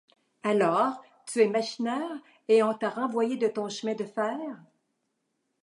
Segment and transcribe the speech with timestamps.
[0.41, 2.09] Alors, tu es machineur,
[2.47, 4.35] et on t’a renvoyé de ton chemin de fer...